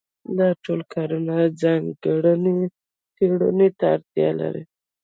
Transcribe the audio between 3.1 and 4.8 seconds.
څېړنې ته اړتیا لري.